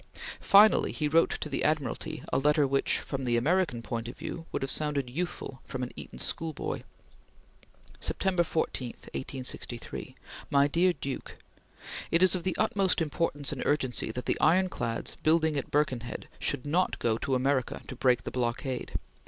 Finally 0.39 0.91
he 0.93 1.07
wrote 1.07 1.29
to 1.29 1.47
the 1.47 1.63
Admiralty 1.63 2.23
a 2.33 2.39
letter 2.39 2.65
which, 2.65 2.97
from 2.97 3.23
the 3.23 3.37
American 3.37 3.83
point 3.83 4.07
of 4.07 4.17
view, 4.17 4.47
would 4.51 4.63
have 4.63 4.71
sounded 4.71 5.11
youthful 5.11 5.61
from 5.63 5.83
an 5.83 5.91
Eton 5.95 6.17
schoolboy: 6.17 6.81
September 7.99 8.43
14, 8.43 8.87
1863. 8.93 10.15
MY 10.49 10.67
DEAR 10.69 10.93
DUKE: 10.93 11.37
It 12.09 12.23
is 12.23 12.33
of 12.33 12.41
the 12.43 12.57
utmost 12.57 12.99
importance 12.99 13.51
and 13.51 13.61
urgency 13.63 14.11
that 14.11 14.25
the 14.25 14.41
ironclads 14.41 15.17
building 15.21 15.55
at 15.55 15.69
Birkenhead 15.69 16.27
should 16.39 16.65
not 16.65 16.97
go 16.97 17.19
to 17.19 17.35
America 17.35 17.83
to 17.85 17.95
break 17.95 18.23
the 18.23 18.31
blockade. 18.31 18.93